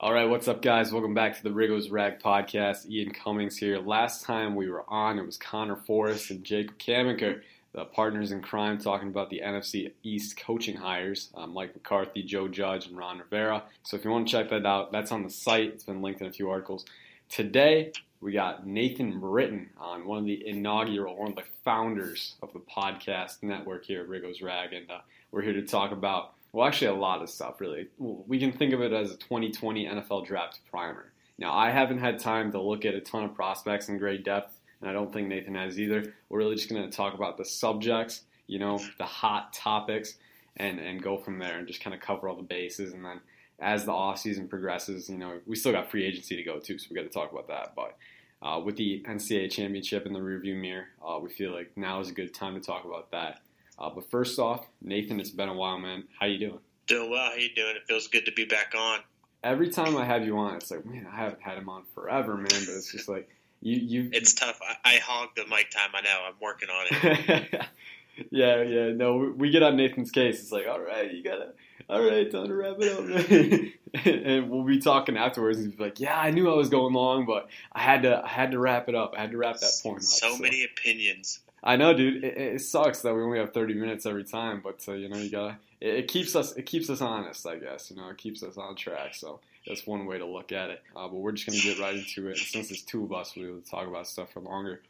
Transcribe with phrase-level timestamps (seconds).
[0.00, 0.92] All right, what's up, guys?
[0.92, 2.88] Welcome back to the Riggo's Rag podcast.
[2.88, 3.80] Ian Cummings here.
[3.80, 7.40] Last time we were on, it was Connor Forrest and Jacob Camenker,
[7.72, 12.46] the partners in crime, talking about the NFC East coaching hires uh, Mike McCarthy, Joe
[12.46, 13.64] Judge, and Ron Rivera.
[13.82, 15.70] So if you want to check that out, that's on the site.
[15.70, 16.84] It's been linked in a few articles.
[17.28, 17.90] Today,
[18.20, 22.60] we got Nathan Britton on, one of the inaugural, one of the founders of the
[22.60, 24.98] podcast network here at Riggo's Rag, and uh,
[25.32, 27.88] we're here to talk about well, actually, a lot of stuff, really.
[27.98, 31.12] We can think of it as a 2020 NFL draft primer.
[31.38, 34.58] Now, I haven't had time to look at a ton of prospects in great depth,
[34.80, 36.14] and I don't think Nathan has either.
[36.28, 40.14] We're really just going to talk about the subjects, you know, the hot topics,
[40.56, 42.92] and, and go from there and just kind of cover all the bases.
[42.92, 43.20] And then
[43.60, 46.86] as the offseason progresses, you know, we still got free agency to go too, so
[46.90, 47.74] we got to talk about that.
[47.76, 47.96] But
[48.40, 52.08] uh, with the NCAA championship in the rearview mirror, uh, we feel like now is
[52.08, 53.40] a good time to talk about that.
[53.78, 56.04] Uh, but first off, Nathan, it's been a while, man.
[56.18, 56.58] How you doing?
[56.86, 57.30] Doing well.
[57.30, 57.76] How you doing?
[57.76, 59.00] It feels good to be back on.
[59.44, 62.34] Every time I have you on, it's like, man, I haven't had him on forever,
[62.34, 62.48] man.
[62.48, 63.28] But it's just like
[63.60, 64.10] you, you.
[64.12, 64.58] It's tough.
[64.66, 65.90] I, I hog the mic time.
[65.94, 66.24] I know.
[66.26, 67.66] I'm working on it.
[68.30, 68.92] yeah, yeah.
[68.92, 70.40] No, we, we get on Nathan's case.
[70.40, 71.52] It's like, all right, you gotta,
[71.88, 73.72] all right, time to wrap it up, man.
[74.04, 77.26] and we'll be talking afterwards, and he's like, yeah, I knew I was going long,
[77.26, 79.14] but I had to, I had to wrap it up.
[79.16, 80.02] I had to wrap that point up.
[80.02, 80.38] So, so.
[80.38, 81.40] many opinions.
[81.62, 82.24] I know, dude.
[82.24, 85.18] It, it, sucks that we only have 30 minutes every time, but uh, you know,
[85.18, 85.58] you gotta.
[85.80, 86.54] It, it, keeps us.
[86.56, 87.90] It keeps us honest, I guess.
[87.90, 89.14] You know, it keeps us on track.
[89.14, 90.82] So that's one way to look at it.
[90.94, 92.38] Uh, but we're just gonna get right into it.
[92.38, 94.82] And since it's two of us, able to talk about stuff for longer.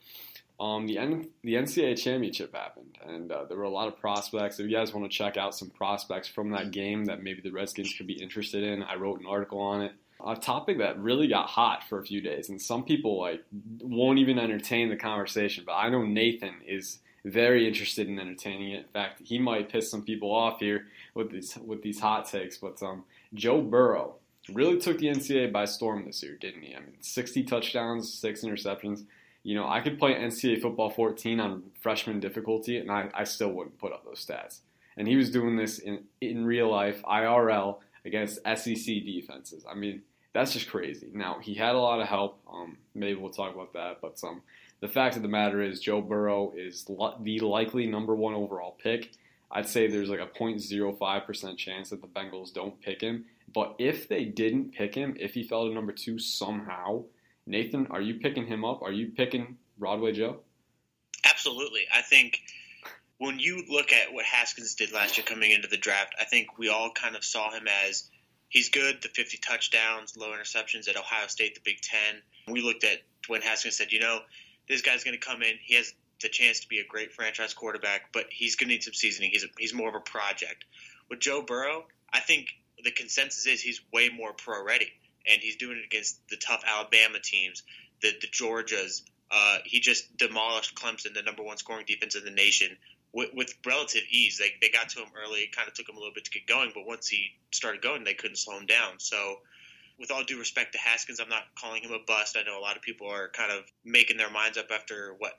[0.61, 4.59] Um, the N- the NCAA championship happened, and uh, there were a lot of prospects.
[4.59, 7.53] If you guys want to check out some prospects from that game that maybe the
[7.53, 9.93] Redskins could be interested in, I wrote an article on it
[10.27, 13.45] a topic that really got hot for a few days, and some people like
[13.81, 15.65] won't even entertain the conversation.
[15.67, 18.87] But I know Nathan is very interested in entertaining it.
[18.87, 22.57] In fact, he might piss some people off here with these with these hot takes.
[22.57, 24.17] But um, Joe Burrow
[24.53, 26.75] really took the NCAA by storm this year, didn't he?
[26.75, 29.05] I mean, 60 touchdowns, six interceptions.
[29.43, 33.51] You know, I could play NCAA football 14 on freshman difficulty, and I, I still
[33.51, 34.61] wouldn't put up those stats.
[34.97, 39.65] And he was doing this in in real life, IRL, against SEC defenses.
[39.71, 40.03] I mean,
[40.39, 41.09] that's just crazy.
[41.13, 42.41] Now he had a lot of help.
[42.49, 44.31] Um, maybe we'll talk about that, but some.
[44.31, 44.43] Um,
[44.81, 49.11] the fact of the matter is, Joe Burrow is the likely number one overall pick.
[49.51, 53.25] I'd say there's like a 0.05% chance that the Bengals don't pick him.
[53.53, 57.03] But if they didn't pick him, if he fell to number two somehow,
[57.45, 58.83] Nathan, are you picking him up?
[58.83, 60.43] Are you picking Broadway Joe?
[61.29, 61.87] Absolutely.
[61.93, 62.39] I think
[63.17, 66.57] when you look at what Haskins did last year coming into the draft, I think
[66.57, 68.09] we all kind of saw him as
[68.49, 69.03] he's good.
[69.03, 72.23] The 50 touchdowns, low interceptions at Ohio State, the Big Ten.
[72.47, 72.99] We looked at
[73.29, 74.21] Dwayne Haskins and said, you know,
[74.69, 75.55] this guy's going to come in.
[75.63, 78.83] He has the chance to be a great franchise quarterback, but he's going to need
[78.83, 79.31] some seasoning.
[79.33, 80.65] He's a, he's more of a project.
[81.09, 82.49] With Joe Burrow, I think
[82.83, 84.93] the consensus is he's way more pro ready,
[85.27, 87.63] and he's doing it against the tough Alabama teams,
[88.03, 89.03] the the Georgias.
[89.31, 92.77] Uh, he just demolished Clemson, the number one scoring defense in the nation,
[93.13, 94.39] with, with relative ease.
[94.39, 95.41] They, they got to him early.
[95.41, 97.83] It kind of took him a little bit to get going, but once he started
[97.83, 98.95] going, they couldn't slow him down.
[98.99, 99.37] So,
[99.99, 102.37] with all due respect to Haskins, I'm not calling him a bust.
[102.39, 105.33] I know a lot of people are kind of making their minds up after what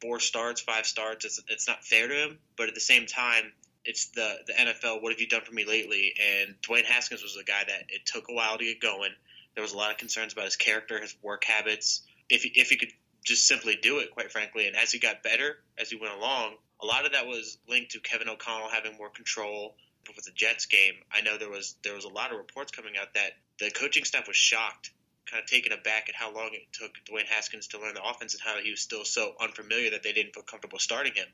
[0.00, 1.24] four starts, five starts.
[1.24, 3.52] It's, it's not fair to him, but at the same time,
[3.84, 5.02] it's the the NFL.
[5.02, 6.14] What have you done for me lately?
[6.20, 9.10] And Dwayne Haskins was a guy that it took a while to get going.
[9.54, 12.02] There was a lot of concerns about his character, his work habits.
[12.28, 12.92] If he, if he could
[13.24, 16.54] just simply do it, quite frankly, and as he got better as he went along,
[16.82, 19.74] a lot of that was linked to Kevin O'Connell having more control
[20.16, 20.94] with the Jets game.
[21.12, 24.04] I know there was there was a lot of reports coming out that the coaching
[24.04, 24.90] staff was shocked,
[25.30, 28.34] kind of taken aback at how long it took Dwayne Haskins to learn the offense
[28.34, 31.28] and how he was still so unfamiliar that they didn't feel comfortable starting him.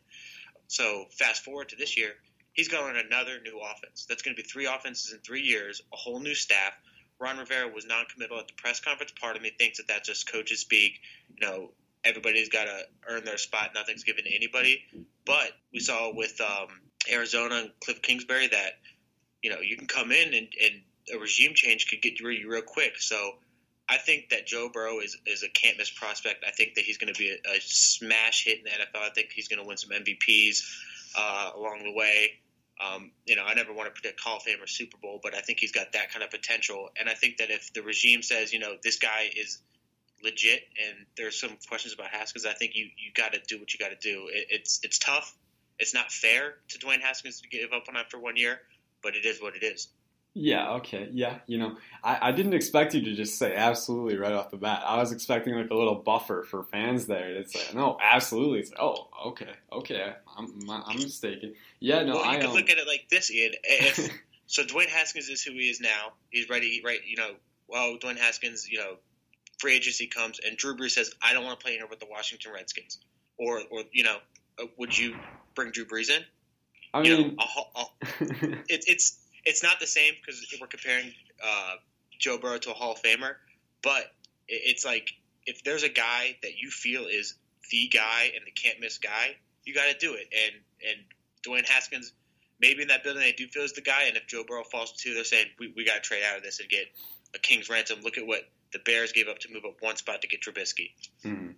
[0.69, 2.13] So fast forward to this year,
[2.53, 4.05] he's going to learn another new offense.
[4.07, 6.73] That's going to be three offenses in three years, a whole new staff.
[7.19, 9.13] Ron Rivera was non-committal at the press conference.
[9.19, 11.01] Part of me thinks that that's just coaches speak.
[11.41, 11.71] You know,
[12.05, 13.71] everybody's got to earn their spot.
[13.75, 14.85] Nothing's given to anybody.
[15.29, 16.69] But we saw with um,
[17.13, 18.73] Arizona and Cliff Kingsbury that
[19.43, 20.83] you know you can come in and, and
[21.15, 22.95] a regime change could get you real quick.
[22.99, 23.33] So
[23.89, 26.45] I think that Joe Burrow is, is a can't miss prospect.
[26.47, 29.03] I think that he's going to be a, a, smash hit in the NFL.
[29.03, 30.63] I think he's going to win some MVPs
[31.17, 32.33] uh, along the way.
[32.81, 35.35] Um, you know, I never want to predict Hall of Fame or Super Bowl, but
[35.35, 36.91] I think he's got that kind of potential.
[36.99, 39.59] And I think that if the regime says, you know, this guy is
[40.23, 42.47] legit, and there's some questions about Haskins.
[42.47, 44.29] I think you you got to do what you got to do.
[44.33, 45.35] It, it's it's tough.
[45.79, 48.61] It's not fair to Dwayne Haskins to give up on after one year,
[49.03, 49.89] but it is what it is.
[50.35, 50.75] Yeah.
[50.75, 51.09] Okay.
[51.13, 51.39] Yeah.
[51.47, 54.83] You know, I, I didn't expect you to just say absolutely right off the bat.
[54.85, 57.31] I was expecting like a little buffer for fans there.
[57.37, 58.61] It's like no, absolutely.
[58.61, 60.15] It's like, oh, okay, okay.
[60.37, 61.55] I'm I'm mistaken.
[61.81, 62.03] Yeah.
[62.03, 62.17] No.
[62.17, 62.55] Well, you I could um...
[62.55, 63.53] look at it like this, Ian.
[63.65, 64.11] If,
[64.47, 66.13] so Dwayne Haskins is who he is now.
[66.31, 66.83] He's ready.
[66.85, 67.01] Right.
[67.07, 67.31] You know,
[67.69, 68.97] well, Dwayne Haskins, you know,
[69.59, 72.07] free agency comes and Drew Brees says, I don't want to play here with the
[72.11, 72.99] Washington Redskins,
[73.39, 74.19] or or you know,
[74.61, 75.17] uh, would you
[75.55, 76.23] bring Drew Brees in?
[76.95, 81.13] I You know, mean, I'll- I'll- it, it's it's not the same because we're comparing
[81.45, 81.75] uh,
[82.19, 83.35] Joe Burrow to a Hall of Famer,
[83.83, 84.03] but
[84.49, 85.11] it, it's like
[85.47, 87.35] if there's a guy that you feel is
[87.71, 90.29] the guy and the can't miss guy, you got to do it.
[90.33, 90.55] And
[90.89, 90.99] and
[91.47, 92.13] Dwayne Haskins,
[92.61, 94.93] maybe in that building they do feel is the guy, and if Joe Burrow falls
[94.93, 96.87] to, they're saying we, we got to trade out of this and get
[97.35, 98.01] a king's ransom.
[98.03, 98.43] Look at what
[98.73, 100.91] the Bears gave up to move up one spot to get Trubisky.
[101.23, 101.51] Hmm.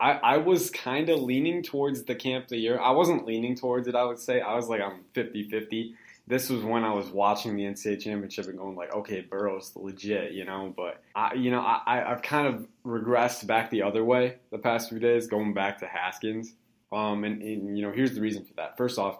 [0.00, 2.80] I, I was kind of leaning towards the camp the year.
[2.80, 4.40] I wasn't leaning towards it, I would say.
[4.40, 5.94] I was like, I'm 50 50.
[6.26, 10.32] This was when I was watching the NCAA championship and going, like, okay, Burrow's legit,
[10.32, 10.72] you know?
[10.74, 14.88] But, I, you know, I- I've kind of regressed back the other way the past
[14.88, 16.54] few days, going back to Haskins.
[16.92, 18.76] Um, and, and, you know, here's the reason for that.
[18.78, 19.18] First off,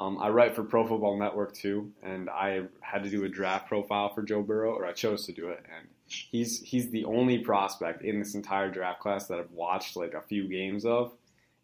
[0.00, 3.68] um, I write for Pro Football Network too, and I had to do a draft
[3.68, 7.38] profile for Joe Burrow, or I chose to do it, and he's he's the only
[7.38, 11.12] prospect in this entire draft class that I've watched like a few games of,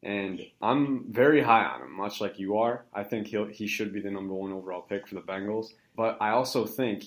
[0.03, 2.85] and I'm very high on him, much like you are.
[2.93, 6.19] I think he'll he should be the number one overall pick for the Bengals, but
[6.21, 7.05] I also think,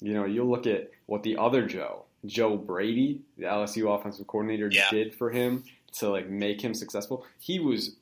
[0.00, 4.70] you know, you look at what the other Joe, Joe Brady, the LSU offensive coordinator,
[4.72, 4.88] Yeah.
[4.90, 5.64] did for him
[5.98, 7.26] to like make him successful.
[7.40, 7.96] He was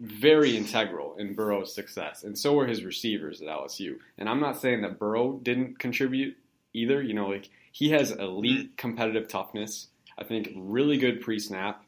[0.00, 3.96] very integral in Burrow's success, and so were his receivers at LSU.
[4.18, 6.36] And I'm not saying that Burrow didn't contribute
[6.72, 7.02] either.
[7.02, 8.76] You know, like he has elite mm.
[8.76, 9.88] competitive toughness.
[10.18, 11.84] I think really good pre-snap.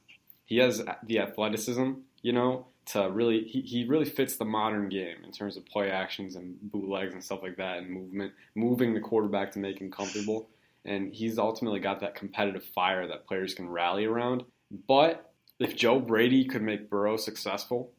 [0.46, 1.92] He has the athleticism.
[2.22, 5.90] You know, to really he, he really fits the modern game in terms of play
[5.90, 9.90] actions and bootlegs and stuff like that, and movement, moving the quarterback to make him
[9.90, 10.48] comfortable.
[10.84, 14.44] And he's ultimately got that competitive fire that players can rally around.
[14.86, 17.90] But if Joe Brady could make Burrow successful,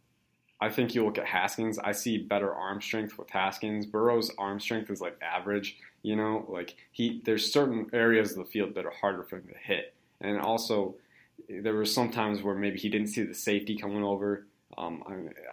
[0.59, 1.77] I think you look at Haskins.
[1.79, 3.85] I see better arm strength with Haskins.
[3.85, 5.77] Burrow's arm strength is like average.
[6.01, 9.47] You know, like he there's certain areas of the field that are harder for him
[9.47, 10.95] to hit, and also
[11.49, 14.45] there were some times where maybe he didn't see the safety coming over,
[14.77, 15.03] um,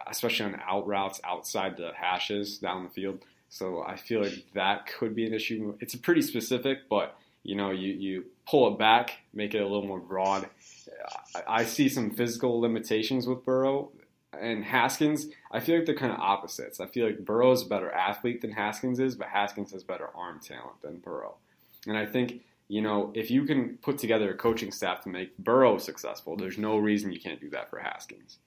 [0.07, 3.19] especially on out routes outside the hashes down the field.
[3.49, 5.75] So I feel like that could be an issue.
[5.79, 9.85] It's pretty specific, but you know, you, you pull it back, make it a little
[9.85, 10.49] more broad.
[11.35, 13.91] I, I see some physical limitations with Burrow
[14.39, 15.27] and Haskins.
[15.51, 16.79] I feel like they're kind of opposites.
[16.79, 20.09] I feel like Burrow is a better athlete than Haskins is, but Haskins has better
[20.15, 21.35] arm talent than Burrow.
[21.87, 25.37] And I think you know if you can put together a coaching staff to make
[25.37, 28.37] Burrow successful, there's no reason you can't do that for Haskins.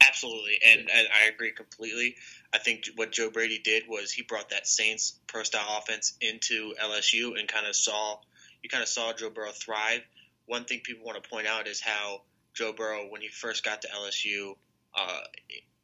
[0.00, 2.16] Absolutely, and, and I agree completely.
[2.52, 6.72] I think what Joe Brady did was he brought that Saints pro style offense into
[6.82, 8.18] LSU and kind of saw
[8.62, 10.02] you kind of saw Joe Burrow thrive.
[10.46, 12.22] One thing people want to point out is how
[12.54, 14.56] Joe Burrow, when he first got to LSU,
[14.94, 15.20] uh,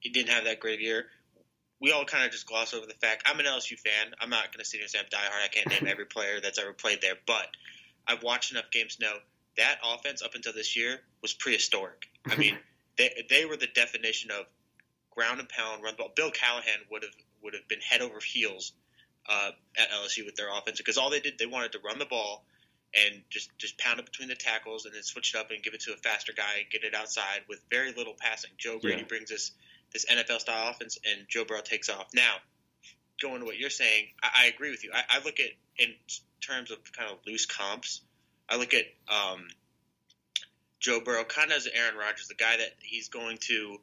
[0.00, 1.06] he didn't have that great year.
[1.80, 4.14] We all kind of just gloss over the fact I'm an LSU fan.
[4.20, 5.44] I'm not going to sit here and say I'm diehard.
[5.44, 7.46] I can't name every player that's ever played there, but
[8.06, 9.14] I've watched enough games to know
[9.56, 12.06] that offense up until this year was prehistoric.
[12.26, 12.58] I mean,
[12.96, 14.46] they they were the definition of
[15.10, 16.10] ground and pound run ball.
[16.14, 18.72] Bill Callahan would have would have been head over heels
[19.28, 22.06] uh, at LSU with their offense because all they did they wanted to run the
[22.06, 22.44] ball
[22.96, 25.74] and just just pound it between the tackles and then switch it up and give
[25.74, 28.50] it to a faster guy and get it outside with very little passing.
[28.56, 29.06] Joe Brady Yeah.
[29.08, 29.50] brings us
[29.92, 32.08] this NFL style offense and Joe Burrow takes off.
[32.14, 32.36] Now,
[33.20, 34.90] going to what you're saying, I, I agree with you.
[34.94, 35.94] I, I look at in
[36.40, 38.00] terms of kind of loose comps.
[38.48, 39.46] I look at um,
[40.80, 43.78] Joe Burrow kind of as Aaron Rodgers, the guy that he's going to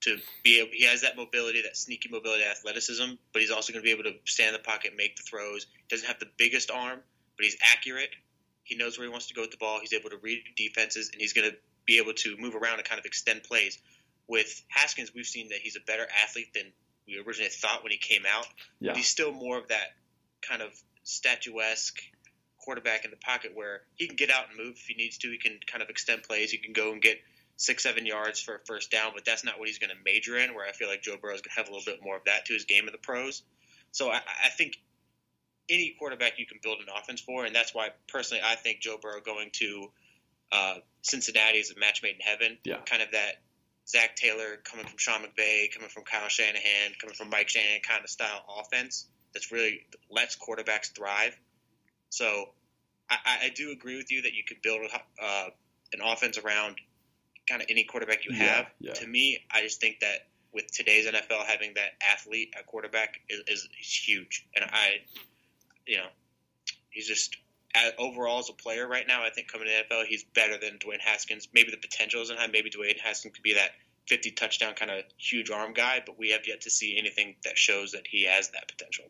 [0.00, 3.82] to be able, he has that mobility, that sneaky mobility, athleticism, but he's also going
[3.82, 5.66] to be able to stand in the pocket, make the throws.
[5.88, 7.00] Doesn't have the biggest arm,
[7.36, 8.10] but he's accurate.
[8.68, 9.80] He knows where he wants to go with the ball.
[9.80, 11.56] He's able to read defenses, and he's going to
[11.86, 13.78] be able to move around and kind of extend plays.
[14.28, 16.64] With Haskins, we've seen that he's a better athlete than
[17.06, 18.46] we originally thought when he came out.
[18.78, 18.90] Yeah.
[18.90, 19.86] But he's still more of that
[20.42, 20.70] kind of
[21.02, 21.98] statuesque
[22.58, 25.30] quarterback in the pocket where he can get out and move if he needs to.
[25.30, 26.50] He can kind of extend plays.
[26.50, 27.16] He can go and get
[27.56, 30.36] six, seven yards for a first down, but that's not what he's going to major
[30.36, 30.54] in.
[30.54, 32.44] Where I feel like Joe Burrow's going to have a little bit more of that
[32.46, 33.42] to his game of the pros.
[33.92, 34.76] So I, I think
[35.70, 38.96] any quarterback you can build an offense for, and that's why personally I think Joe
[39.00, 39.90] Burrow going to
[40.52, 42.58] uh, Cincinnati is a match made in heaven.
[42.64, 42.78] Yeah.
[42.86, 43.42] Kind of that
[43.86, 48.02] Zac Taylor coming from Sean McVay, coming from Kyle Shanahan, coming from Mike Shanahan kind
[48.04, 51.36] of style offense that's really lets quarterbacks thrive.
[52.10, 52.50] So
[53.10, 54.80] I, I- do agree with you that you could build
[55.22, 55.46] uh,
[55.92, 56.76] an offense around
[57.48, 58.66] kind of any quarterback you Yeah, have.
[58.80, 58.92] yeah.
[58.94, 63.40] To me, I just think that with today's NFL, having that athlete at quarterback is,
[63.46, 65.00] is, is huge, and I,
[65.88, 66.06] you know,
[66.90, 67.36] he's just
[67.98, 69.24] overall as a player right now.
[69.24, 71.48] I think coming to the NFL, he's better than Dwayne Haskins.
[71.52, 72.46] Maybe the potential isn't high.
[72.46, 73.70] Maybe Dwayne Haskins could be that
[74.06, 77.58] 50 touchdown kind of huge arm guy, but we have yet to see anything that
[77.58, 79.04] shows that he has that potential.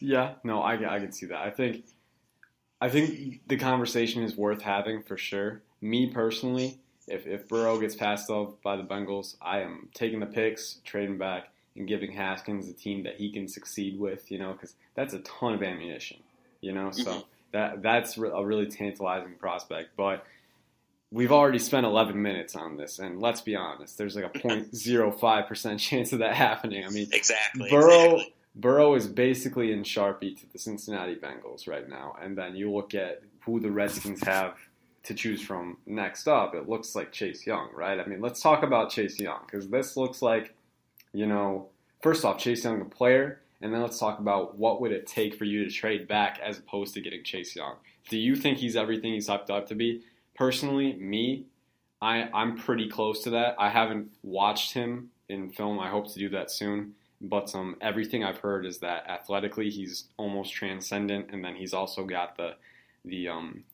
[0.00, 1.38] Yeah, no, I, I can see that.
[1.38, 1.84] I think
[2.80, 5.62] I think the conversation is worth having for sure.
[5.80, 10.26] Me personally, if if Burrow gets passed off by the Bengals, I am taking the
[10.26, 14.30] picks, trading back, and giving Haskins a team that he can succeed with.
[14.30, 16.18] You know, because that's a ton of ammunition.
[16.60, 17.24] You know, so Mhm.
[17.52, 19.90] that that's a really tantalizing prospect.
[19.96, 20.24] But
[21.10, 25.46] we've already spent 11 minutes on this, and let's be honest, there's like a 0.05
[25.48, 26.84] percent chance of that happening.
[26.84, 27.68] I mean, Exactly.
[27.70, 28.34] Burrow exactly.
[28.54, 32.94] Burrow is basically in Sharpie to the Cincinnati Bengals right now, and then you look
[32.94, 34.56] at who the Redskins have
[35.04, 36.54] to choose from next up.
[36.54, 37.98] It looks like Chase Young, right?
[37.98, 40.54] I mean, let's talk about Chase Young because this looks like,
[41.12, 41.68] you know,
[42.02, 45.34] first off, Chase Young the player, and then let's talk about what would it take
[45.34, 47.76] for you to trade back as opposed to getting Chase Young.
[48.08, 50.02] Do you think he's everything he's hyped up to be?
[50.34, 51.46] Personally, me,
[52.00, 53.54] I I'm pretty close to that.
[53.58, 55.78] I haven't watched him in film.
[55.78, 56.94] I hope to do that soon.
[57.20, 62.04] But um, everything I've heard is that athletically he's almost transcendent, and then he's also
[62.04, 62.56] got the
[63.04, 63.64] the um,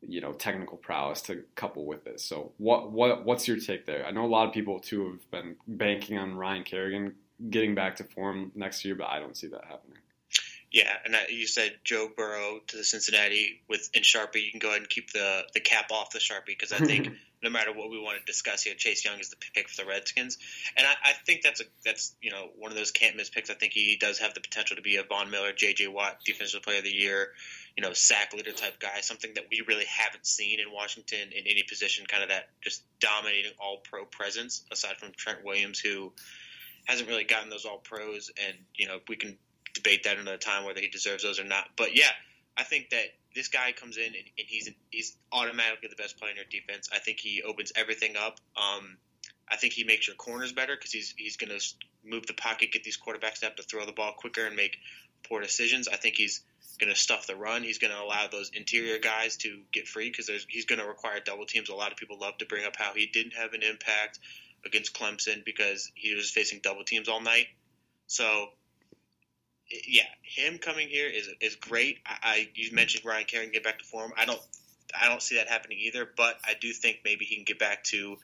[0.00, 2.24] you know technical prowess to couple with this.
[2.24, 4.06] So what what what's your take there?
[4.06, 7.14] I know a lot of people too have been banking on Ryan Kerrigan
[7.50, 9.98] getting back to form next year, but I don't see that happening.
[10.70, 14.44] Yeah, and that, you said Joe Burrow to the Cincinnati with in Sharpie.
[14.44, 17.08] You can go ahead and keep the the cap off the Sharpie because I think
[17.42, 19.88] no matter what we want to discuss here, Chase Young is the pick for the
[19.88, 20.36] Redskins,
[20.76, 23.48] and I, I think that's a that's you know one of those can't miss picks.
[23.48, 25.88] I think he does have the potential to be a Von Miller, J.J.
[25.88, 27.30] Watt, Defensive Player of the Year,
[27.78, 29.02] you know, sack leader type guy.
[29.02, 32.82] Something that we really haven't seen in Washington in any position, kind of that just
[32.98, 34.64] dominating All Pro presence.
[34.72, 36.12] Aside from Trent Williams, who
[36.86, 39.38] hasn't really gotten those All Pros, and you know we can
[39.74, 41.66] debate that another time whether he deserves those or not.
[41.76, 42.10] But yeah,
[42.56, 43.04] I think that
[43.36, 46.88] this guy comes in and, and he's he's automatically the best player in your defense.
[46.92, 48.40] I think he opens everything up.
[48.56, 48.96] Um,
[49.48, 51.64] I think he makes your corners better because he's he's going to
[52.04, 54.78] move the pocket, get these quarterbacks to have to throw the ball quicker and make
[55.28, 55.86] poor decisions.
[55.86, 56.42] I think he's
[56.78, 57.62] going to stuff the run.
[57.62, 61.20] He's going to allow those interior guys to get free because he's going to require
[61.20, 61.68] double teams.
[61.68, 64.18] A lot of people love to bring up how he didn't have an impact
[64.64, 67.46] against Clemson because he was facing double teams all night.
[68.06, 68.48] So
[69.86, 71.98] yeah, him coming here is is great.
[72.06, 74.12] I, I you mentioned Ryan Kerrigan get back to form.
[74.16, 74.40] I don't
[74.98, 77.84] I don't see that happening either, but I do think maybe he can get back
[77.84, 78.16] to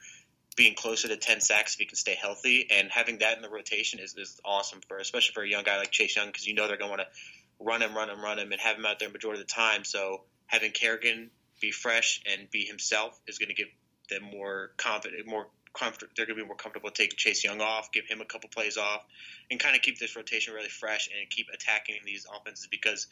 [0.56, 2.68] being closer to ten sacks if he can stay healthy.
[2.70, 5.76] And having that in the rotation is, is awesome for especially for a young guy
[5.78, 7.18] like Chase Young because you know they're going to want to
[7.60, 9.84] run him, run him, run him, and have him out there majority of the time.
[9.84, 11.30] So having Kerrigan
[11.60, 13.68] be fresh and be himself is going to give
[14.10, 16.10] them more confident, more comfort.
[16.16, 18.76] They're going to be more comfortable taking Chase Young off, give him a couple plays
[18.76, 19.02] off,
[19.50, 23.08] and kind of keep this rotation really fresh and keep attacking these offenses because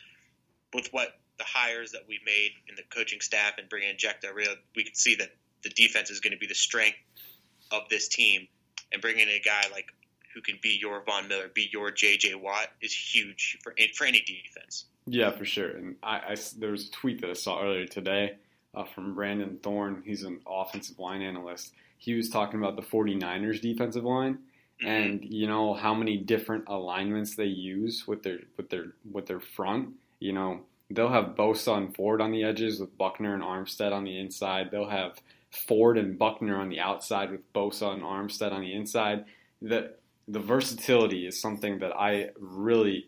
[0.73, 1.09] with what
[1.39, 4.55] the hires that we made in the coaching staff and bringing in Jack Del Rio,
[4.77, 6.99] we can see that the defense is going to be the strength
[7.71, 8.49] of this team,
[8.93, 9.87] and bringing in a guy like
[10.35, 12.35] who can be your Von Miller, be your J.J.
[12.37, 14.87] Watt is huge for for any defense.
[15.07, 15.71] Yeah, for sure.
[15.71, 18.37] And I, I there was a tweet that I saw earlier today
[18.75, 20.03] uh, from Brandon Thorn.
[20.05, 21.73] He's an offensive line analyst.
[21.99, 24.39] He was talking about the 49ers defensive line
[24.83, 24.91] Mm-hmm.
[24.91, 29.41] and you know how many different alignments they use with their with their with their
[29.41, 29.91] front.
[30.19, 30.61] You know,
[30.91, 34.71] they'll have Bosa and Ford on the edges with Buckner and Armstead on the inside.
[34.71, 35.21] They'll have
[35.51, 39.25] Ford and Buckner on the outside with Bosa and Armstead on the inside.
[39.61, 39.95] The
[40.33, 43.07] the versatility is something that I really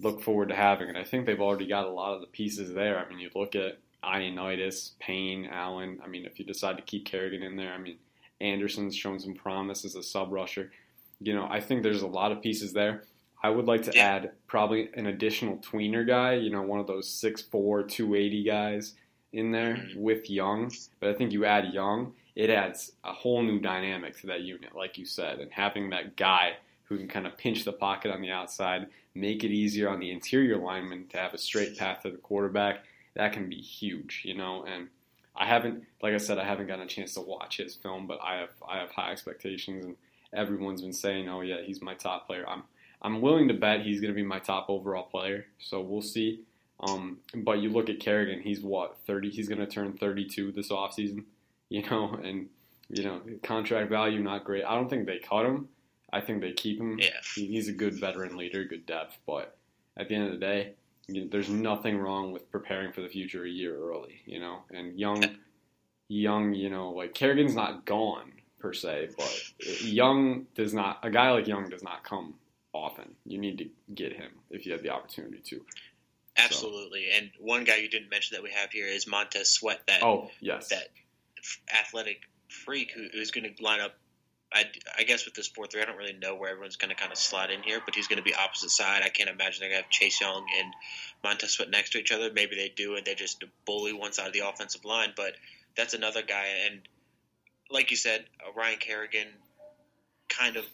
[0.00, 2.72] look forward to having, and I think they've already got a lot of the pieces
[2.74, 2.98] there.
[2.98, 5.98] I mean, you look at Ioannidis, Payne, Allen.
[6.04, 7.96] I mean, if you decide to keep Kerrigan in there, I mean,
[8.40, 10.70] Anderson's shown some promise as a sub rusher.
[11.20, 13.04] You know, I think there's a lot of pieces there.
[13.42, 14.04] I would like to Yeah.
[14.04, 18.94] add probably an additional tweener guy, you know, one of those 6'4, 280 guys
[19.32, 19.96] in there Mhm.
[19.96, 20.70] with Young.
[21.00, 24.72] But I think you add Young, it adds a whole new dynamic to that unit,
[24.76, 25.40] like you said.
[25.40, 26.52] And having that guy
[26.84, 30.12] who can kind of pinch the pocket on the outside, make it easier on the
[30.12, 32.84] interior lineman to have a straight path to the quarterback,
[33.16, 34.64] that can be huge, you know.
[34.64, 34.86] And
[35.34, 38.20] I haven't, like I said, I haven't gotten a chance to watch his film, but
[38.22, 39.96] I have I have high expectations, and
[40.32, 42.62] everyone's been saying, "Oh yeah, he's my top player." I'm
[43.02, 46.42] I'm willing to bet he's going to be my top overall player, so we'll see.
[46.78, 49.28] Um, but you look at Kerrigan, he's what thirty?
[49.28, 51.24] He's going to turn thirty-two this offseason,
[51.82, 52.48] you know, and
[52.88, 54.64] you know contract value not great.
[54.64, 55.68] I don't think they cut him.
[56.12, 56.98] I think they keep him.
[56.98, 57.10] Yeah.
[57.34, 59.58] He's a good veteran leader, good depth, but
[59.96, 60.72] at the end of the day,
[61.06, 64.60] you know, there's nothing wrong with preparing for the future a year early, you know.
[64.70, 65.24] And young,
[66.08, 69.42] young, you know, like Kerrigan's not gone per se, but
[69.82, 71.00] Young does not.
[71.02, 72.34] A guy like Young does not come
[72.72, 73.14] often.
[73.24, 75.60] You need to get him if you have the opportunity to.
[76.36, 77.06] Absolutely.
[77.16, 80.30] And one guy you didn't mention that we have here is Montez Sweat, that Oh
[80.40, 80.88] yes, that
[81.72, 83.94] athletic freak who, who's going to line up
[84.52, 84.64] I,
[84.98, 87.12] I guess with this four three, I don't really know where everyone's going to kind
[87.12, 89.02] of slot in here, but he's going to be opposite side.
[89.04, 90.72] I can't imagine they're going to have Chase Young and
[91.22, 92.30] Montez Sweat next to each other.
[92.32, 95.12] Maybe they do, and they just bully one side of the offensive line.
[95.16, 95.34] But
[95.76, 96.80] that's another guy, and
[97.70, 99.28] like you said, uh, Ryan Kerrigan,
[100.30, 100.64] kind of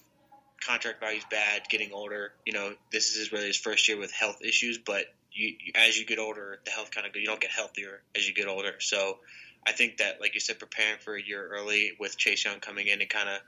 [0.64, 2.33] contract value's bad, getting older.
[2.47, 5.99] You know, this is really his first year with health issues, but you, you as
[5.99, 8.75] you get older, the health kind of you don't get healthier as you get older.
[8.78, 9.19] So
[9.66, 12.87] I think that, like you said, preparing for a year early with Chase Young coming
[12.87, 13.38] in and kind of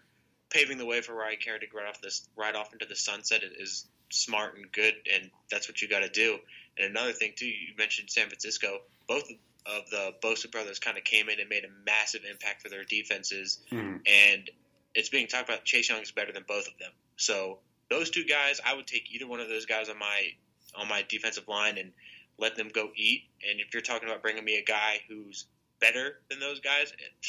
[0.50, 3.42] paving the way for Ryan Kerrigan to ride off this ride off into the sunset
[3.42, 6.38] is smart and good, and that's what you got to do.
[6.78, 8.80] And another thing too, you mentioned San Francisco.
[9.08, 9.30] Both
[9.66, 12.84] of the Bosa brothers kind of came in and made a massive impact for their
[12.84, 14.00] defenses, Mhm.
[14.06, 14.50] and
[14.94, 16.92] it's being talked about Chase Young is better than both of them.
[17.16, 20.34] So those two guys, I would take either one of those guys on my
[20.74, 21.92] on my defensive line and
[22.38, 23.24] let them go eat.
[23.48, 25.46] And if you're talking about bringing me a guy who's
[25.80, 27.26] better than those guys, it,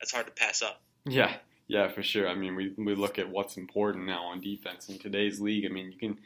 [0.00, 0.82] that's hard to pass up.
[1.04, 1.36] Yeah,
[1.68, 2.28] yeah, for sure.
[2.28, 5.64] I mean, we we look at what's important now on defense in today's league.
[5.64, 6.18] I mean, you can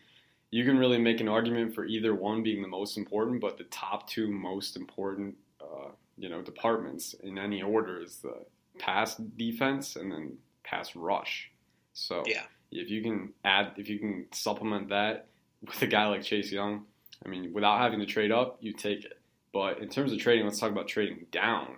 [0.51, 3.65] you can really make an argument for either one being the most important, but the
[3.65, 8.45] top two most important, uh, you know, departments in any order is the
[8.79, 11.51] pass defense and then pass rush.
[11.93, 12.43] So Yeah.
[12.73, 15.27] if you can add, if you can supplement that
[15.65, 16.85] with a guy like Chase Young,
[17.25, 19.20] I mean, without having to trade up, you take it.
[19.53, 21.77] But in terms of trading, let's talk about trading down.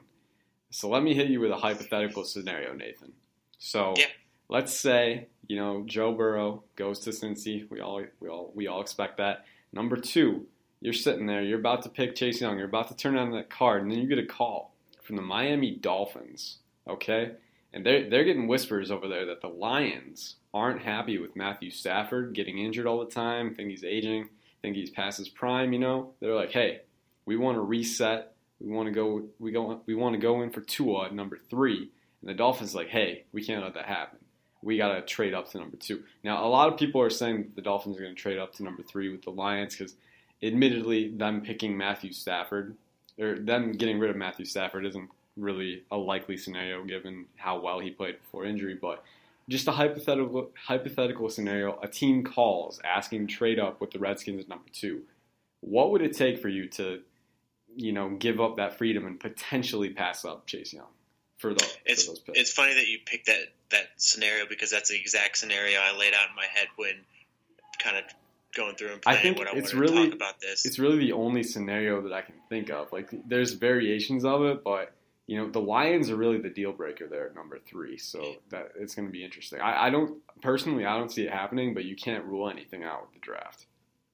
[0.71, 3.13] So let me hit you with a hypothetical scenario, Nathan.
[3.59, 4.07] So Yeah.
[4.49, 7.69] let's say you know Joe Burrow goes to Cincy.
[7.71, 9.45] We all we all we all expect that.
[9.73, 10.47] Number two,
[10.81, 11.43] you're sitting there.
[11.43, 12.57] You're about to pick Chase Young.
[12.59, 15.23] You're about to turn on that card, and then you get a call from the
[15.23, 16.59] Miami Dolphins.
[16.89, 17.33] Okay,
[17.73, 22.35] and they're they're getting whispers over there that the Lions aren't happy with Matthew Stafford
[22.35, 23.55] getting injured all the time.
[23.55, 24.29] Think he's aging.
[24.61, 25.73] Think he's past his prime.
[25.73, 26.83] You know, they're like, hey,
[27.27, 28.35] we want to reset.
[28.61, 29.25] We want to go.
[29.39, 29.81] We go.
[29.87, 31.91] We want to go in for Tua at number three.
[32.21, 34.19] And the Dolphins like, hey, we can't let that happen.
[34.63, 36.05] We got to trade up to number two.
[36.23, 38.63] Now, a lot of people are saying the Dolphins are going to trade up to
[38.63, 39.97] number three with the Lions because,
[40.41, 42.77] admittedly, them picking Matthew Stafford
[43.19, 47.81] or them getting rid of Matthew Stafford isn't really a likely scenario given how well
[47.81, 48.79] he played before injury.
[48.81, 49.03] But
[49.49, 54.49] just a hypothetical hypothetical scenario: a team calls asking trade up with the Redskins at
[54.49, 55.03] number two.
[55.61, 57.01] What would it take for you to,
[57.77, 60.87] you know, give up that freedom and potentially pass up Chase Young
[61.39, 62.39] for, the, It's for those picks?
[62.41, 66.13] it's funny that you picked that that scenario because that's the exact scenario I laid
[66.15, 66.93] out in my head when
[67.83, 68.05] kind of
[68.55, 70.67] going through and I planning think what I it's wanted to really- talk about this.
[70.67, 72.93] it's really the only scenario that I can think of.
[72.93, 74.93] Like, there's variations of it, but
[75.27, 77.97] you know, the Lions are really the deal breaker there at number three.
[77.97, 79.61] So that it's going to be interesting.
[79.61, 83.03] I, I don't personally, I don't see it happening, but you can't rule anything out
[83.03, 83.67] with the draft.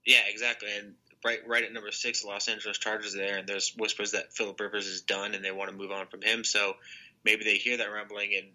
[0.06, 0.68] Yeah, exactly.
[0.78, 4.12] And right, right at number six, the Los Angeles Chargers are there, and there's whispers
[4.12, 6.44] that Philip Rivers is done, and they want to move on from him.
[6.44, 6.76] So
[7.24, 8.46] maybe they hear that rumbling, and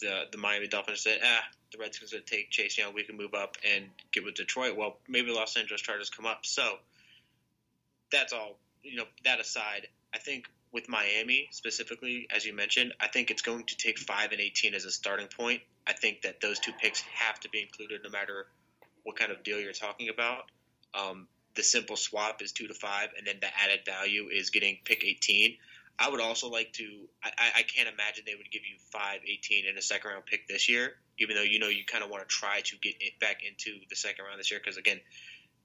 [0.00, 2.94] the the Miami Dolphins said, "Ah, the Redskins would take Chase Young.
[2.94, 6.26] We can move up and get with Detroit." Well, maybe the Los Angeles Chargers come
[6.26, 6.44] up.
[6.46, 6.76] So
[8.10, 8.58] that's all.
[8.82, 13.42] You know, that aside, I think with Miami specifically, as you mentioned, I think it's
[13.42, 15.62] going to take five and eighteen as a starting point.
[15.86, 18.46] I think that those two picks have to be included, no matter
[19.04, 20.50] what kind of deal you're talking about.
[20.94, 24.78] Um, the simple swap is two to five, and then the added value is getting
[24.84, 25.56] pick 18.
[25.98, 26.84] I would also like to.
[27.22, 30.48] I, I- can't imagine they would give you five, 18 in a second round pick
[30.48, 33.18] this year, even though you know you kind of want to try to get it
[33.20, 35.00] back into the second round this year because again,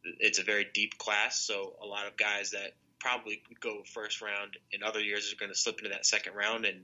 [0.03, 1.39] it's a very deep class.
[1.39, 5.37] So a lot of guys that probably would go first round in other years are
[5.37, 6.83] going to slip into that second round, and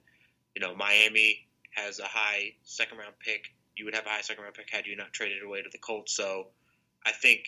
[0.56, 3.54] you know Miami has a high second round pick.
[3.76, 5.80] You would have a high second round pick had you not traded away to the
[5.80, 6.14] Colts.
[6.16, 6.48] So
[7.06, 7.42] I think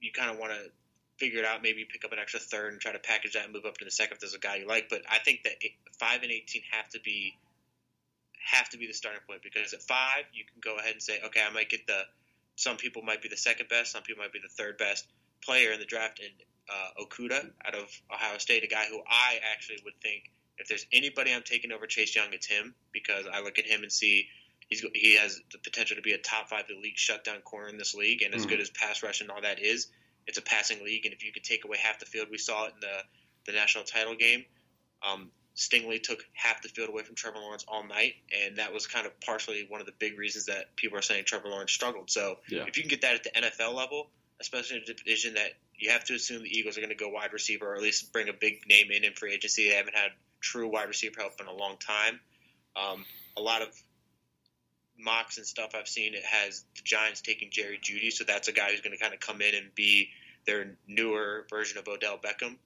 [0.00, 0.70] you kind of want to
[1.18, 1.62] figure it out.
[1.62, 3.84] Maybe pick up an extra third and try to package that and move up to
[3.84, 4.88] the second if there's a guy you like.
[4.88, 7.36] But I think that it, five and eighteen have to be
[8.52, 11.18] have to be the starting point because at five you can go ahead and say,
[11.26, 12.02] okay, I might get the.
[12.56, 13.92] Some people might be the second best.
[13.92, 15.06] Some people might be the third best
[15.44, 16.20] player in the draft.
[16.20, 16.32] And
[16.68, 20.24] uh, Okudah out of Ohio State, a guy who I actually would think
[20.58, 23.82] if there's anybody I'm taking over Chase Young, it's him because I look at him
[23.82, 24.26] and see
[24.68, 27.94] he's he has the potential to be a top five elite shutdown corner in this
[27.94, 28.48] league, and as Mhm.
[28.48, 29.86] good as pass rush and all that is,
[30.28, 32.66] it's a passing league, and if you could take away half the field, we saw
[32.66, 33.02] it in the
[33.46, 34.44] the national title game.
[35.02, 38.14] Um, Stingley took half the field away from Trevor Lawrence all night,
[38.44, 41.24] and that was kind of partially one of the big reasons that people are saying
[41.24, 42.10] Trevor Lawrence struggled.
[42.10, 42.64] So Yeah.
[42.68, 44.10] if you can get that at the NFL level,
[44.40, 47.08] especially in a division that you have to assume the Eagles are going to go
[47.08, 49.68] wide receiver or at least bring a big name in in free agency.
[49.68, 52.20] They haven't had true wide receiver help in a long time.
[52.76, 53.04] Um,
[53.36, 53.68] a lot of
[54.98, 58.52] mocks and stuff I've seen it has the Giants taking Jerry Jeudy, so that's a
[58.52, 60.08] guy who's going to kind of come in and be
[60.46, 62.56] their newer version of Odell Beckham.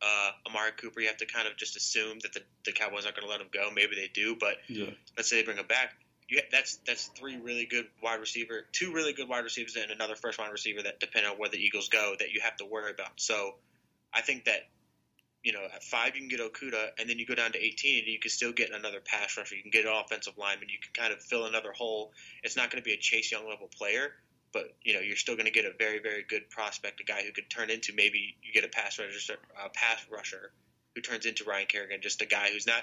[0.00, 3.16] Uh, Amari Cooper, you have to kind of just assume that the, the Cowboys aren't
[3.16, 3.70] going to let him go.
[3.74, 4.90] Maybe they do, but Yeah.
[5.16, 5.92] let's say they bring him back.
[6.28, 10.16] you that's that's three really good wide receiver, two really good wide receivers, and another
[10.16, 12.90] first wide receiver that depend on where the Eagles go that you have to worry
[12.90, 13.12] about.
[13.20, 13.54] So
[14.12, 14.66] I think that
[15.42, 18.04] you know at five you can get Okudah, and then you go down to eighteen,
[18.04, 19.54] and you can still get another pass rusher.
[19.54, 20.68] You can get an offensive lineman.
[20.68, 22.12] You can kind of fill another hole.
[22.42, 24.12] It's not going to be a Chase Young level player,
[24.52, 27.22] but you know you're still going to get a very very good prospect, a guy
[27.22, 30.52] who could turn into maybe you get a pass rusher, a pass rusher
[30.94, 32.82] who turns into Ryan Kerrigan, just a guy who's not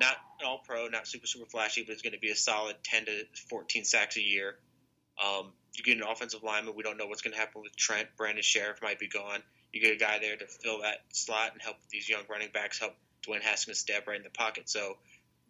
[0.00, 2.76] not an all pro, not super super flashy, but is going to be a solid
[2.84, 4.56] 10 to 14 sacks a year.
[5.22, 6.74] Um, you get an offensive lineman.
[6.76, 8.08] We don't know what's going to happen with Trent.
[8.16, 9.42] Brandon Scherff might be gone.
[9.72, 12.78] You get a guy there to fill that slot and help these young running backs
[12.78, 12.94] help
[13.26, 14.68] Dwayne Haskins step right in the pocket.
[14.70, 14.96] So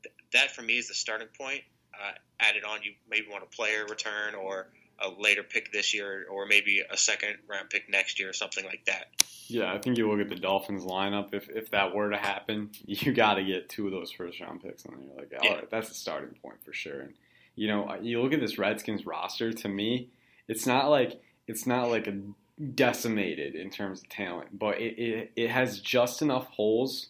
[0.03, 1.63] th- that for me is the starting point.
[1.95, 4.69] Uh, added on, you maybe want a player return or
[5.01, 8.65] a later pick this year, or maybe a second round pick next year, or something
[8.65, 9.07] like that.
[9.47, 11.33] Yeah, I think you look at the Dolphins lineup.
[11.33, 14.63] If if that were to happen, you got to get two of those first round
[14.63, 15.55] picks, and you're like, all Yeah.
[15.57, 17.01] right, that's the starting point for sure.
[17.01, 17.15] And
[17.55, 19.53] you know, you look at this Redskins roster.
[19.53, 20.09] To me,
[20.49, 22.21] it's not like it's not like a
[22.75, 27.09] decimated in terms of talent, but it it, it has just enough holes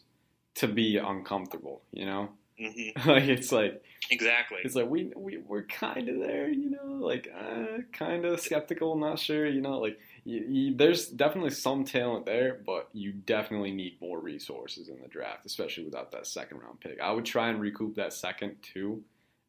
[0.56, 1.82] to be uncomfortable.
[1.92, 4.58] You know, hmm like it's like Exactly.
[4.64, 8.96] it's like we we we're kind of there, you know, like uh, kind of skeptical,
[8.96, 13.70] not sure, you know, like you, you, there's definitely some talent there, but you definitely
[13.70, 17.00] need more resources in the draft, especially without that second round pick.
[17.00, 19.04] I would try and recoup that second too,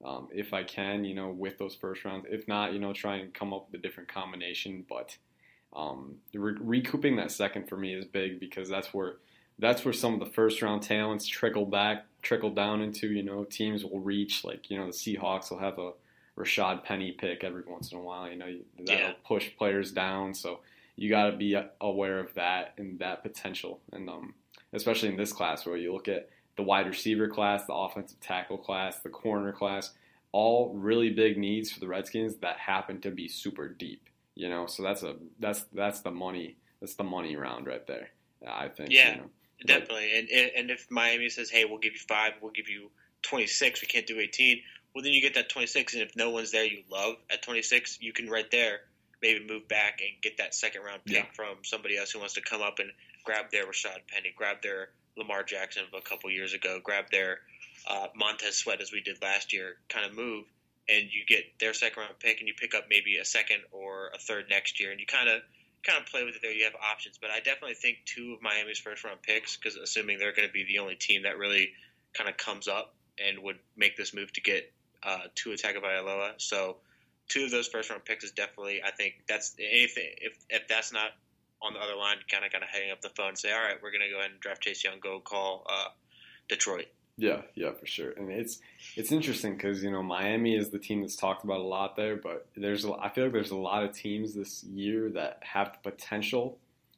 [0.05, 2.25] um, if I can, you know, with those first rounds.
[2.29, 4.85] If not, you know, try and come up with a different combination.
[4.87, 5.17] But
[5.73, 9.15] um, re- recouping that second for me is big because that's where
[9.59, 13.07] that's where some of the first round talents trickle back, trickle down into.
[13.07, 15.91] You know, teams will reach like you know the Seahawks will have a
[16.37, 18.29] Rashaad Penny pick every once in a while.
[18.29, 19.13] You know, that'll Yeah.
[19.25, 20.33] push players down.
[20.33, 20.61] So
[20.95, 23.79] you got to be aware of that and that potential.
[23.91, 24.33] And um,
[24.73, 28.57] especially in this class where you look at the wide receiver class, the offensive tackle
[28.57, 29.91] class, the corner class,
[30.31, 34.09] all really big needs for the Redskins that happen to be super deep.
[34.39, 38.09] You know, so that's a that's that's the money that's the money round right there.
[38.47, 38.89] I think.
[38.89, 39.11] Yeah.
[39.11, 39.29] You know?
[39.65, 40.17] Definitely.
[40.17, 42.89] And and if Miami says, "Hey, we'll give you five, we'll give you
[43.23, 44.61] 26, we can't do 18,"
[44.95, 47.97] well, then you get that 26, and if no one's there you love at 26,
[48.01, 48.79] you can right there
[49.21, 51.25] maybe move back and get that second round pick Yeah.
[51.33, 52.89] from somebody else who wants to come up and
[53.25, 57.39] grab their Rashaad Penny, grab their Lamar Jackson of a couple years ago, grab their
[57.89, 60.45] uh, Montez Sweat as we did last year, kind of move,
[60.89, 64.09] and you get their second round pick, and you pick up maybe a second or
[64.13, 65.41] a third next year, and you kind of
[65.83, 66.51] kind of play with it there.
[66.51, 70.19] You have options, but I definitely think two of Miami's first round picks, because assuming
[70.19, 71.71] they're going to be the only team that really
[72.13, 74.71] kind of comes up and would make this move to get
[75.03, 76.33] uh, Tua Tagovailoa.
[76.37, 76.77] So
[77.29, 78.81] two of those first round picks is definitely.
[78.83, 80.09] I think that's anything.
[80.17, 81.11] If if that's not
[81.61, 83.61] on the other line, kind of kind of hang up the phone and say, all
[83.61, 84.99] right, we're going to go ahead and draft Chase Young.
[84.99, 85.89] Go call uh,
[86.47, 86.87] Detroit.
[87.21, 88.11] Yeah, yeah, for sure.
[88.11, 88.59] And it's
[88.95, 92.15] it's interesting because you know Miami is the team that's talked about a lot there,
[92.15, 95.73] but there's a- I feel like there's a lot of teams this year that have
[95.73, 96.57] the potential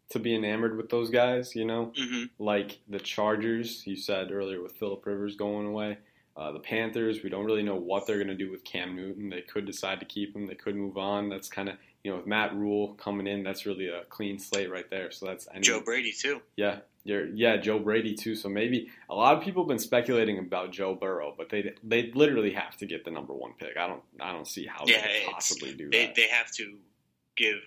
[0.10, 1.56] to be enamored with those guys.
[1.56, 2.24] You know, Mm-hmm.
[2.38, 3.86] like the Chargers.
[3.88, 5.98] You said earlier with Philip Rivers going away.
[6.38, 9.30] Uh, the Panthers, we don't really know what they're going to do with Cam Newton.
[9.30, 10.48] They could decide to keep him.
[10.48, 11.28] They could move on.
[11.30, 13.44] That's kind of you know with Matt Rhule coming in.
[13.44, 15.12] That's really a clean slate right there.
[15.12, 16.42] So that's any, Joe Brady too.
[16.56, 18.36] yeah, you're, yeah, Joe Brady too.
[18.36, 22.12] So maybe a lot of people have been speculating about Joe Burrow, but they they
[22.14, 23.76] literally have to get the number one pick.
[23.78, 26.16] I don't I don't see how Yeah, they could possibly do They that.
[26.16, 26.78] they have to
[27.36, 27.58] give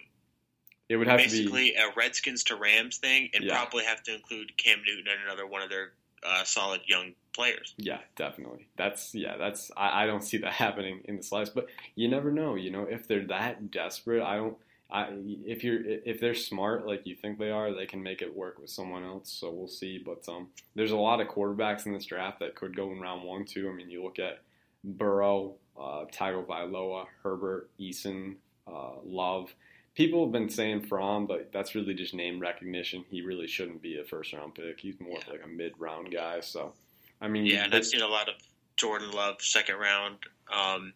[0.88, 3.54] it would have to be basically a Redskins to Rams thing, and Yeah.
[3.56, 5.92] probably have to include Cam Newton and another one of their
[6.24, 7.74] uh, solid young players.
[7.76, 8.68] yeah, definitely.
[8.76, 12.30] That's yeah, that's I, I don't see that happening in the slice, but you never
[12.30, 12.54] know.
[12.54, 14.56] You know, if they're that desperate, I don't.
[14.90, 15.08] I,
[15.44, 18.58] if you're if they're smart like you think they are, they can make it work
[18.60, 19.30] with someone else.
[19.32, 19.98] So we'll see.
[19.98, 23.24] But um, there's a lot of quarterbacks in this draft that could go in round
[23.24, 23.68] one too.
[23.68, 24.42] I mean, you look at
[24.84, 28.36] Burrow, uh, Tagovailoa, Herbert, Eason,
[28.68, 29.54] uh, Love.
[29.94, 33.04] People have been saying Fromm, but that's really just name recognition.
[33.08, 34.80] He really shouldn't be a first round pick.
[34.80, 35.32] He's more of Yeah.
[35.34, 36.40] like a mid round guy.
[36.40, 36.74] So,
[37.20, 38.34] I mean, Yeah, and I've seen a lot of
[38.76, 40.18] Jordan Love second round.
[40.52, 40.94] Um,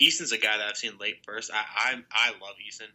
[0.00, 1.52] Eason's a guy that I've seen late first.
[1.52, 2.88] I I, I love Eason.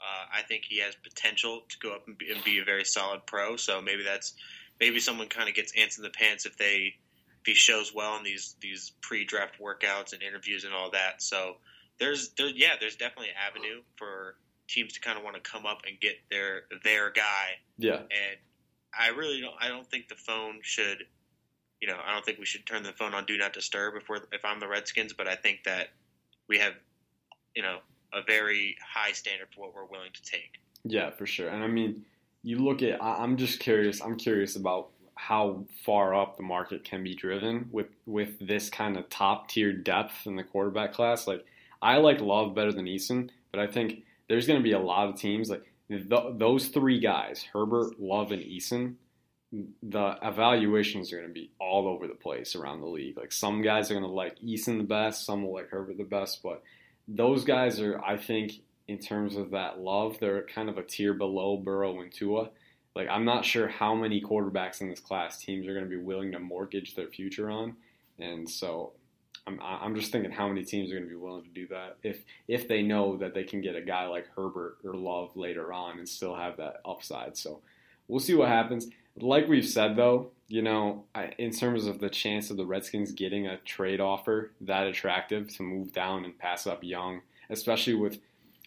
[0.00, 2.84] Uh, I think he has potential to go up and be, and be a very
[2.84, 3.54] solid pro.
[3.56, 4.34] So maybe that's
[4.80, 6.94] maybe someone kind of gets ants in the pants if they
[7.40, 11.22] if he shows well in these these pre-draft workouts and interviews and all that.
[11.22, 11.58] So
[11.98, 14.34] there's there yeah there's definitely an avenue for
[14.72, 18.38] teams to kind of want to come up and get their their guy yeah, and
[18.98, 19.54] I really don't.
[19.60, 21.04] I don't think the phone should.
[21.80, 24.08] You know, I don't think we should turn the phone on do not disturb if
[24.08, 25.12] we're if I'm the Redskins.
[25.12, 25.88] But I think that
[26.48, 26.74] we have,
[27.56, 27.78] you know,
[28.12, 30.60] a very high standard for what we're willing to take.
[30.84, 31.48] Yeah, for sure.
[31.48, 32.04] And I mean,
[32.42, 33.02] you look at.
[33.02, 34.00] I, I'm just curious.
[34.00, 38.96] I'm curious about how far up the market can be driven with with this kind
[38.96, 41.26] of top tier depth in the quarterback class.
[41.26, 41.44] Like
[41.80, 45.10] I like Love better than Eason, but I think there's going to be a lot
[45.10, 48.94] of teams like th- those three guys, Herbert, Love, and Eason.
[49.82, 53.18] The evaluations are going to be all over the place around the league.
[53.18, 56.04] Like some guys are going to like Eason the best, some will like Herbert the
[56.04, 56.62] best, but
[57.06, 58.52] those guys are, I think,
[58.88, 62.48] in terms of that love, they're kind of a tier below Burrow and Tua.
[62.96, 66.02] Like I'm not sure how many quarterbacks in this class teams are going to be
[66.02, 67.76] willing to mortgage their future on,
[68.18, 68.94] and so
[69.46, 71.96] I'm I'm just thinking how many teams are going to be willing to do that
[72.02, 75.72] if if they know that they can get a guy like Herbert or Love later
[75.72, 77.36] on and still have that upside.
[77.36, 77.60] So
[78.06, 78.88] we'll see what happens.
[79.16, 81.04] Like we've said though, you know,
[81.38, 85.62] in terms of the chance of the Redskins getting a trade offer that attractive to
[85.62, 88.20] move down and pass up Young, especially with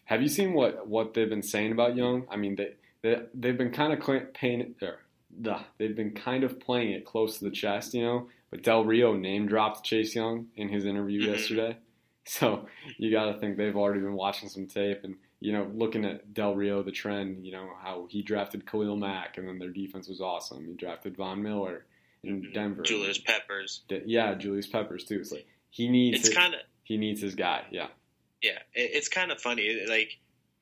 [0.06, 2.26] have you seen what what they've been saying about Young?
[2.30, 5.00] I mean, they they they've been kind of paying or er,
[5.38, 8.28] the, they've been kind of playing it close to the chest, you know.
[8.56, 11.34] But Del Rio name dropped Chase Young in his interview mm-hmm.
[11.34, 11.78] yesterday,
[12.26, 16.06] so you got to think they've already been watching some tape and you know looking
[16.06, 19.72] at Del Rio, the trend, you know how he drafted Khalil Mack and then their
[19.72, 20.66] defense was awesome.
[20.66, 21.86] He drafted Von Miller
[22.24, 22.54] in mm-hmm.
[22.54, 25.20] Denver, Julius Peppers, yeah, Julius Peppers too.
[25.20, 27.88] It's like he needs it's kind of he needs his guy, yeah.
[28.42, 29.86] Yeah, it's kind of funny.
[29.90, 30.18] Like,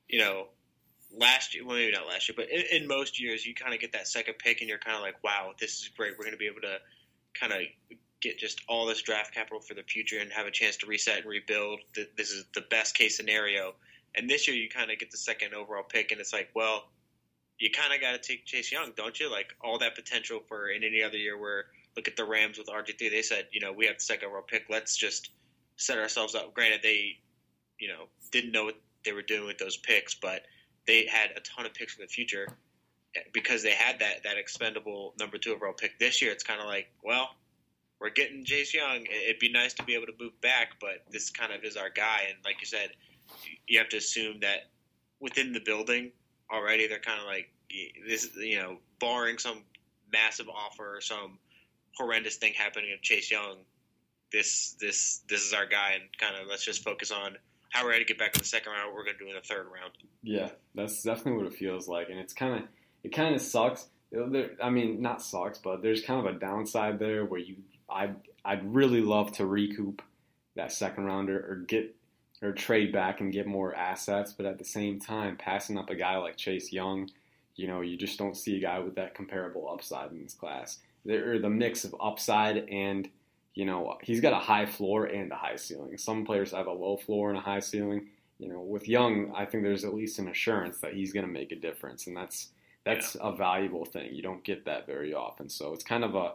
[0.07, 0.47] you know,
[1.15, 3.79] last year, well, maybe not last year, but in, in most years, you kind of
[3.79, 6.13] get that second pick, and you're kind of like, wow, this is great.
[6.13, 6.77] We're going to be able to
[7.39, 7.61] kind of
[8.21, 11.17] get just all this draft capital for the future and have a chance to reset
[11.17, 11.79] and rebuild.
[12.17, 13.73] This is the best case scenario.
[14.15, 16.85] And this year, you kind of get the second overall pick, and it's like, well,
[17.59, 19.31] you kind of got to take Chase Young, don't you?
[19.31, 21.37] Like all that potential for in any other year.
[21.37, 21.65] Where
[21.95, 24.27] look at the Rams with RG three, they said, you know, we have the second
[24.27, 24.65] overall pick.
[24.69, 25.29] Let's just
[25.77, 26.53] set ourselves up.
[26.53, 27.17] Granted, they
[27.79, 30.43] you know didn't know what they were doing with those picks, but
[30.87, 32.47] they had a ton of picks for the future
[33.33, 35.99] because they had that that expendable number two overall pick.
[35.99, 37.29] This year, it's kind of like, well,
[37.99, 39.05] we're getting Chase Young.
[39.05, 41.89] It'd be nice to be able to move back, but this kind of is our
[41.89, 42.25] guy.
[42.29, 42.89] And like you said,
[43.67, 44.69] you have to assume that
[45.19, 46.11] within the building
[46.51, 47.49] already, they're kind of like
[48.07, 48.29] this.
[48.35, 49.63] You know, barring some
[50.11, 51.39] massive offer or some
[51.97, 53.57] horrendous thing happening of Chase Young,
[54.31, 57.37] this this this is our guy, and kind of let's just focus on
[57.69, 59.29] how we're going to get back in the second round, what we're going to do
[59.29, 59.93] in the third round.
[60.21, 62.69] Yeah, that's definitely what it feels like, and it's kind of
[63.03, 63.87] it kind of sucks.
[64.61, 67.55] I mean, not sucks, but there's kind of a downside there where you
[67.89, 68.11] I
[68.45, 70.01] I'd, really love to recoup
[70.55, 71.95] that second rounder or get
[72.41, 75.95] or trade back and get more assets, but at the same time, passing up a
[75.95, 77.09] guy like Chase Young,
[77.55, 80.79] you know, you just don't see a guy with that comparable upside in this class.
[81.05, 83.09] There, the mix of upside and
[83.53, 85.97] you know, he's got a high floor and a high ceiling.
[85.97, 88.07] Some players have a low floor and a high ceiling.
[88.39, 91.31] You know, with Young, I think there's at least an assurance that he's going to
[91.31, 92.49] make a difference, and that's
[92.85, 93.29] that's yeah.
[93.29, 94.13] a valuable thing.
[94.13, 96.33] You don't get that very often, so it's kind of a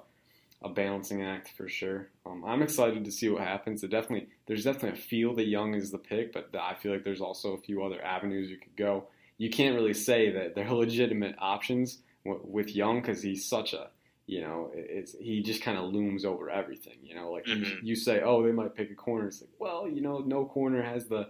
[0.61, 2.09] a balancing act for sure.
[2.27, 3.85] Um, I'm excited to see what happens.
[3.85, 7.05] It definitely there's definitely a feel that Young is the pick, but I feel like
[7.05, 9.07] there's also a few other avenues you could go.
[9.37, 13.91] You can't really say that they're legitimate options with Young because he's such a
[14.29, 16.99] you know, it's he just kind of looms over everything.
[17.03, 17.65] You know, like mm-hmm.
[17.65, 19.29] you, you, say, oh, they might pick a corner.
[19.29, 21.29] It's like, well, you know, no corner has the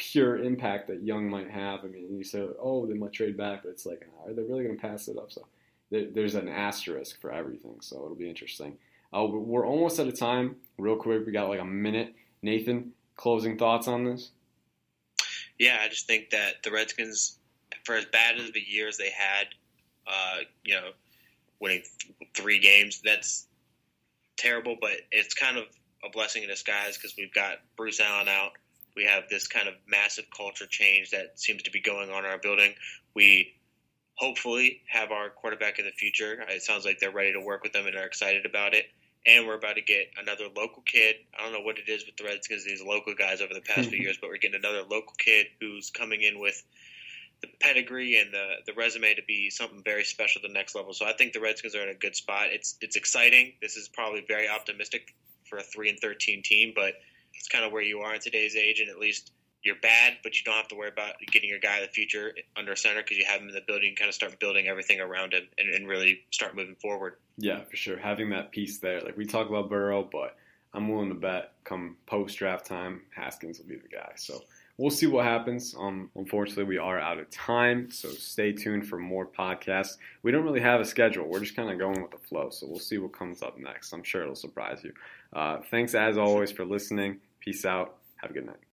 [0.00, 1.84] pure impact that Young might have.
[1.84, 4.64] I mean, you say, oh, they might trade back, but it's like, are they really
[4.64, 5.30] going to pass it up?
[5.30, 5.46] So
[5.90, 7.76] there, there's an asterisk for everything.
[7.80, 8.78] So it'll be interesting.
[9.14, 10.56] Uh, we're almost out of time.
[10.78, 12.14] Real quick, we got like a minute.
[12.42, 14.30] Nathan, closing thoughts on this?
[15.58, 17.38] Yeah, I just think that the Redskins,
[17.84, 19.48] for as bad as the years they had,
[20.06, 20.90] uh, you know
[21.60, 23.00] winning th- three games.
[23.04, 23.46] That's
[24.36, 25.64] terrible, but it's kind of
[26.04, 28.52] a blessing in disguise because we've got Bruce Allen out.
[28.96, 32.30] We have this kind of massive culture change that seems to be going on in
[32.30, 32.74] our building.
[33.14, 33.54] We
[34.14, 36.42] hopefully have our quarterback in the future.
[36.42, 38.86] Uh, it sounds like they're ready to work with them and are excited about it.
[39.26, 41.16] And we're about to get another local kid.
[41.38, 43.88] I don't know what it is with the Redskins, these local guys over the past
[43.90, 46.62] few years, but we're getting another local kid who's coming in with–
[47.40, 50.92] the pedigree and the the resume to be something very special at the next level.
[50.92, 52.48] So I think the Redskins are in a good spot.
[52.50, 53.54] It's it's exciting.
[53.60, 56.94] This is probably very optimistic for a three and thirteen team, but
[57.34, 60.38] it's kind of where you are in today's age, and at least you're bad, but
[60.38, 63.18] you don't have to worry about getting your guy of the future under center because
[63.18, 63.88] you have him in the building.
[63.88, 67.16] And kind of start building everything around him and, and really start moving forward.
[67.36, 67.98] Yeah, for sure.
[67.98, 70.36] Having that piece there, like we talk about Burrow, but
[70.72, 74.12] I'm willing to bet come post draft time, Haskins will be the guy.
[74.16, 74.40] So
[74.80, 75.74] we'll see what happens.
[75.78, 79.98] Um, unfortunately, we are out of time, so stay tuned for more podcasts.
[80.22, 81.28] We don't really have a schedule.
[81.28, 83.92] We're just kind of going with the flow, so we'll see what comes up next.
[83.92, 84.94] I'm sure it'll surprise you.
[85.34, 87.20] Uh, thanks as always for listening.
[87.40, 87.96] Peace out.
[88.16, 88.60] Have a good night.